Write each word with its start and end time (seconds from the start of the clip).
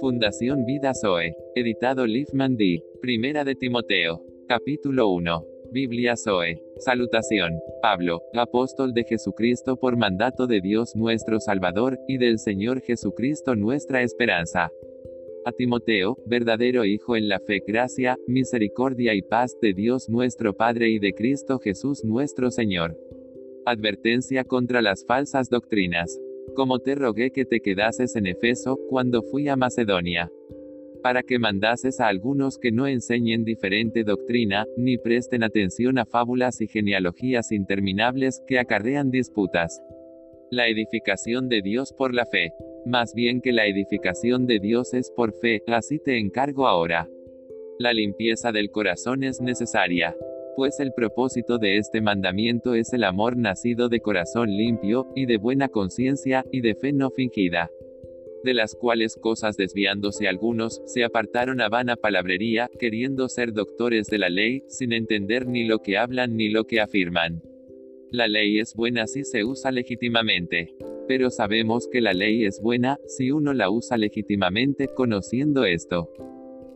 Fundación 0.00 0.64
Vida 0.64 0.94
Zoe. 0.94 1.36
Editado 1.54 2.06
Liefman 2.06 2.56
D. 2.56 2.82
Primera 3.00 3.44
de 3.44 3.54
Timoteo. 3.54 4.24
Capítulo 4.48 5.08
1. 5.08 5.46
Biblia 5.72 6.16
Zoe. 6.16 6.62
Salutación. 6.78 7.52
Pablo, 7.82 8.22
apóstol 8.34 8.94
de 8.94 9.04
Jesucristo 9.04 9.76
por 9.76 9.96
mandato 9.96 10.46
de 10.46 10.60
Dios 10.60 10.96
nuestro 10.96 11.40
Salvador, 11.40 11.98
y 12.08 12.18
del 12.18 12.38
Señor 12.38 12.80
Jesucristo 12.80 13.54
nuestra 13.56 14.02
esperanza. 14.02 14.70
A 15.44 15.52
Timoteo, 15.52 16.18
verdadero 16.26 16.84
Hijo 16.84 17.16
en 17.16 17.28
la 17.28 17.40
fe, 17.40 17.62
gracia, 17.66 18.18
misericordia 18.26 19.14
y 19.14 19.22
paz 19.22 19.56
de 19.62 19.72
Dios 19.72 20.08
nuestro 20.08 20.54
Padre 20.54 20.90
y 20.90 20.98
de 20.98 21.14
Cristo 21.14 21.58
Jesús 21.58 22.04
nuestro 22.04 22.50
Señor. 22.50 22.96
Advertencia 23.70 24.44
contra 24.44 24.82
las 24.82 25.04
falsas 25.06 25.50
doctrinas. 25.50 26.18
Como 26.54 26.78
te 26.78 26.94
rogué 26.94 27.30
que 27.30 27.44
te 27.44 27.60
quedases 27.60 28.16
en 28.16 28.26
Efeso, 28.26 28.78
cuando 28.88 29.22
fui 29.22 29.48
a 29.48 29.56
Macedonia 29.56 30.30
para 31.02 31.22
que 31.22 31.38
mandases 31.38 32.00
a 32.00 32.08
algunos 32.08 32.58
que 32.58 32.72
no 32.72 32.86
enseñen 32.86 33.44
diferente 33.44 34.04
doctrina, 34.04 34.66
ni 34.76 34.98
presten 34.98 35.42
atención 35.42 35.98
a 35.98 36.04
fábulas 36.04 36.60
y 36.60 36.66
genealogías 36.66 37.52
interminables 37.52 38.42
que 38.46 38.58
acarrean 38.58 39.10
disputas. 39.10 39.80
La 40.50 40.68
edificación 40.68 41.48
de 41.48 41.62
Dios 41.62 41.92
por 41.92 42.14
la 42.14 42.26
fe. 42.26 42.52
Más 42.86 43.12
bien 43.14 43.40
que 43.40 43.52
la 43.52 43.66
edificación 43.66 44.46
de 44.46 44.60
Dios 44.60 44.94
es 44.94 45.10
por 45.10 45.32
fe, 45.32 45.62
así 45.66 45.98
te 45.98 46.18
encargo 46.18 46.66
ahora. 46.66 47.08
La 47.78 47.92
limpieza 47.92 48.50
del 48.50 48.70
corazón 48.70 49.24
es 49.24 49.40
necesaria. 49.40 50.16
Pues 50.58 50.80
el 50.80 50.92
propósito 50.92 51.58
de 51.58 51.76
este 51.76 52.00
mandamiento 52.00 52.74
es 52.74 52.92
el 52.92 53.04
amor 53.04 53.36
nacido 53.36 53.88
de 53.88 54.00
corazón 54.00 54.50
limpio, 54.50 55.06
y 55.14 55.24
de 55.26 55.36
buena 55.36 55.68
conciencia, 55.68 56.44
y 56.50 56.62
de 56.62 56.74
fe 56.74 56.92
no 56.92 57.10
fingida 57.10 57.70
de 58.42 58.54
las 58.54 58.74
cuales 58.74 59.16
cosas 59.16 59.56
desviándose 59.56 60.26
algunos, 60.26 60.82
se 60.86 61.04
apartaron 61.04 61.60
a 61.60 61.68
vana 61.68 61.94
palabrería, 61.94 62.68
queriendo 62.78 63.28
ser 63.28 63.52
doctores 63.52 64.08
de 64.08 64.18
la 64.18 64.30
ley, 64.30 64.64
sin 64.66 64.92
entender 64.92 65.46
ni 65.46 65.64
lo 65.64 65.78
que 65.78 65.96
hablan 65.96 66.36
ni 66.36 66.48
lo 66.48 66.64
que 66.64 66.80
afirman. 66.80 67.40
La 68.10 68.26
ley 68.26 68.58
es 68.58 68.74
buena 68.74 69.06
si 69.06 69.22
se 69.22 69.44
usa 69.44 69.70
legítimamente. 69.70 70.74
Pero 71.06 71.30
sabemos 71.30 71.88
que 71.88 72.00
la 72.00 72.14
ley 72.14 72.44
es 72.44 72.60
buena, 72.60 72.98
si 73.06 73.30
uno 73.30 73.52
la 73.52 73.70
usa 73.70 73.96
legítimamente, 73.96 74.88
conociendo 74.88 75.64
esto. 75.64 76.10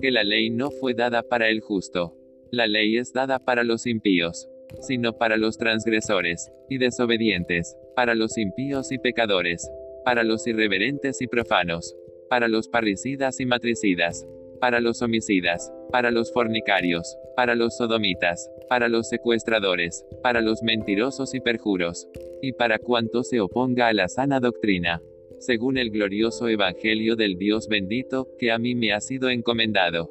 Que 0.00 0.12
la 0.12 0.22
ley 0.22 0.50
no 0.50 0.70
fue 0.70 0.94
dada 0.94 1.22
para 1.22 1.48
el 1.48 1.60
justo. 1.60 2.16
La 2.50 2.66
ley 2.66 2.96
es 2.96 3.12
dada 3.12 3.38
para 3.38 3.64
los 3.64 3.86
impíos, 3.86 4.48
sino 4.80 5.16
para 5.18 5.36
los 5.36 5.58
transgresores, 5.58 6.50
y 6.68 6.78
desobedientes, 6.78 7.76
para 7.94 8.14
los 8.14 8.38
impíos 8.38 8.92
y 8.92 8.98
pecadores 8.98 9.68
para 10.04 10.22
los 10.22 10.46
irreverentes 10.46 11.20
y 11.22 11.26
profanos, 11.26 11.96
para 12.28 12.46
los 12.46 12.68
parricidas 12.68 13.40
y 13.40 13.46
matricidas, 13.46 14.26
para 14.60 14.80
los 14.80 15.02
homicidas, 15.02 15.72
para 15.90 16.10
los 16.10 16.32
fornicarios, 16.32 17.16
para 17.34 17.54
los 17.54 17.76
sodomitas, 17.76 18.50
para 18.68 18.88
los 18.88 19.08
secuestradores, 19.08 20.04
para 20.22 20.40
los 20.40 20.62
mentirosos 20.62 21.34
y 21.34 21.40
perjuros, 21.40 22.08
y 22.42 22.52
para 22.52 22.78
cuanto 22.78 23.22
se 23.24 23.40
oponga 23.40 23.88
a 23.88 23.92
la 23.92 24.08
sana 24.08 24.40
doctrina, 24.40 25.00
según 25.38 25.78
el 25.78 25.90
glorioso 25.90 26.48
Evangelio 26.48 27.16
del 27.16 27.36
Dios 27.36 27.68
bendito, 27.68 28.28
que 28.38 28.52
a 28.52 28.58
mí 28.58 28.74
me 28.74 28.92
ha 28.92 29.00
sido 29.00 29.30
encomendado. 29.30 30.10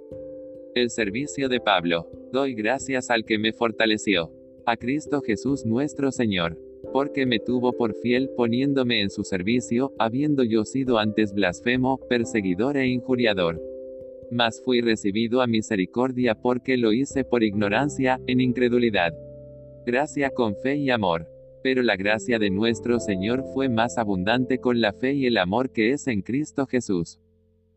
El 0.75 0.89
servicio 0.89 1.49
de 1.49 1.59
Pablo. 1.59 2.09
Doy 2.33 2.55
gracias 2.55 3.11
al 3.11 3.25
que 3.25 3.37
me 3.37 3.53
fortaleció. 3.53 4.31
A 4.65 4.75
Cristo 4.75 5.21
Jesús 5.21 5.67
nuestro 5.67 6.11
Señor 6.11 6.57
porque 6.91 7.27
me 7.27 7.39
tuvo 7.39 7.73
por 7.73 7.93
fiel 7.93 8.31
poniéndome 8.35 9.01
en 9.01 9.11
su 9.11 9.23
servicio, 9.23 9.93
habiendo 9.99 10.43
yo 10.43 10.65
sido 10.65 10.97
antes 10.97 11.31
blasfemo, 11.31 11.99
perseguidor 12.09 12.75
e 12.75 12.87
injuriador. 12.87 13.61
Mas 14.31 14.59
fui 14.65 14.81
recibido 14.81 15.41
a 15.41 15.47
misericordia 15.47 16.33
porque 16.33 16.75
lo 16.75 16.91
hice 16.91 17.23
por 17.23 17.43
ignorancia, 17.43 18.19
en 18.25 18.41
incredulidad. 18.41 19.13
Gracia 19.85 20.31
con 20.31 20.55
fe 20.55 20.77
y 20.77 20.89
amor. 20.89 21.27
Pero 21.61 21.83
la 21.83 21.95
gracia 21.95 22.39
de 22.39 22.49
nuestro 22.49 22.99
Señor 22.99 23.43
fue 23.53 23.69
más 23.69 23.99
abundante 23.99 24.57
con 24.57 24.81
la 24.81 24.91
fe 24.91 25.13
y 25.13 25.27
el 25.27 25.37
amor 25.37 25.71
que 25.71 25.91
es 25.91 26.07
en 26.07 26.23
Cristo 26.23 26.65
Jesús. 26.65 27.19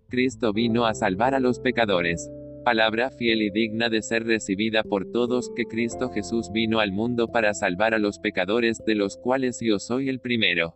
Cristo 0.09 0.55
vino 0.55 0.87
a 0.87 0.95
salvar 0.95 1.35
a 1.35 1.41
los 1.41 1.61
pecadores 1.61 2.31
palabra 2.67 3.11
fiel 3.11 3.43
y 3.43 3.51
digna 3.51 3.89
de 3.89 4.03
ser 4.03 4.25
recibida 4.25 4.83
por 4.83 5.13
todos 5.13 5.53
que 5.55 5.67
Cristo 5.67 6.11
Jesús 6.11 6.51
vino 6.53 6.81
al 6.81 6.91
mundo 6.91 7.29
para 7.29 7.55
salvar 7.55 7.95
a 7.95 8.01
los 8.01 8.19
pecadores, 8.19 8.83
de 8.85 8.97
los 8.97 9.17
cuales 9.17 9.61
yo 9.63 9.79
soy 9.79 10.09
el 10.09 10.19
primero. 10.19 10.75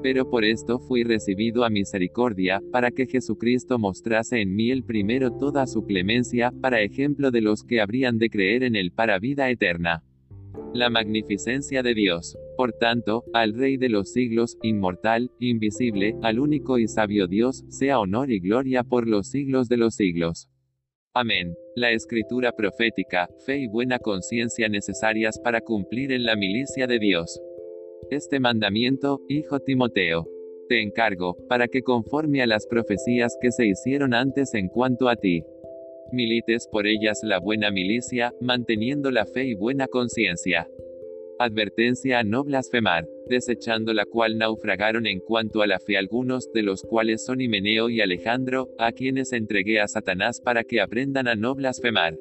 Pero 0.00 0.30
por 0.30 0.44
esto 0.44 0.78
fui 0.78 1.02
recibido 1.02 1.64
a 1.64 1.70
misericordia, 1.70 2.62
para 2.70 2.92
que 2.92 3.08
Jesucristo 3.08 3.80
mostrase 3.80 4.40
en 4.40 4.54
mí 4.54 4.70
el 4.70 4.84
primero 4.84 5.32
toda 5.32 5.66
su 5.66 5.84
clemencia, 5.84 6.52
para 6.52 6.82
ejemplo 6.82 7.32
de 7.32 7.40
los 7.40 7.64
que 7.64 7.80
habrían 7.80 8.18
de 8.18 8.30
creer 8.30 8.62
en 8.62 8.76
él 8.76 8.92
para 8.92 9.18
vida 9.18 9.50
eterna. 9.50 10.04
La 10.72 10.88
magnificencia 10.88 11.82
de 11.82 11.94
Dios. 11.94 12.38
Por 12.56 12.74
tanto, 12.74 13.24
al 13.32 13.54
Rey 13.54 13.76
de 13.76 13.88
los 13.88 14.12
siglos, 14.12 14.56
inmortal, 14.62 15.32
invisible, 15.40 16.14
al 16.22 16.38
único 16.38 16.78
y 16.78 16.86
sabio 16.86 17.26
Dios, 17.26 17.64
sea 17.70 17.98
honor 17.98 18.30
y 18.30 18.38
gloria 18.38 18.84
por 18.84 19.08
los 19.08 19.26
siglos 19.26 19.68
de 19.68 19.78
los 19.78 19.96
siglos. 19.96 20.48
Amén. 21.14 21.56
La 21.74 21.90
escritura 21.90 22.52
profética, 22.52 23.28
fe 23.46 23.58
y 23.58 23.66
buena 23.66 23.98
conciencia 23.98 24.68
necesarias 24.68 25.38
para 25.38 25.60
cumplir 25.60 26.12
en 26.12 26.24
la 26.24 26.36
milicia 26.36 26.86
de 26.86 26.98
Dios. 26.98 27.40
Este 28.10 28.38
mandamiento, 28.40 29.22
hijo 29.28 29.58
Timoteo, 29.58 30.28
te 30.68 30.82
encargo, 30.82 31.36
para 31.48 31.66
que 31.66 31.82
conforme 31.82 32.42
a 32.42 32.46
las 32.46 32.66
profecías 32.66 33.36
que 33.40 33.50
se 33.52 33.66
hicieron 33.66 34.12
antes 34.12 34.52
en 34.54 34.68
cuanto 34.68 35.08
a 35.08 35.16
ti, 35.16 35.42
milites 36.12 36.68
por 36.70 36.86
ellas 36.86 37.20
la 37.22 37.40
buena 37.40 37.70
milicia, 37.70 38.34
manteniendo 38.40 39.10
la 39.10 39.24
fe 39.24 39.44
y 39.44 39.54
buena 39.54 39.88
conciencia. 39.88 40.68
Advertencia 41.38 42.18
a 42.18 42.24
no 42.24 42.42
blasfemar, 42.42 43.06
desechando 43.28 43.92
la 43.94 44.04
cual 44.04 44.38
naufragaron 44.38 45.06
en 45.06 45.20
cuanto 45.20 45.62
a 45.62 45.66
la 45.66 45.78
fe 45.78 45.96
algunos, 45.96 46.50
de 46.52 46.62
los 46.62 46.82
cuales 46.82 47.24
son 47.24 47.40
Himeneo 47.40 47.90
y 47.90 48.00
Alejandro, 48.00 48.70
a 48.78 48.90
quienes 48.90 49.32
entregué 49.32 49.80
a 49.80 49.86
Satanás 49.86 50.40
para 50.40 50.64
que 50.64 50.80
aprendan 50.80 51.28
a 51.28 51.36
no 51.36 51.54
blasfemar. 51.54 52.16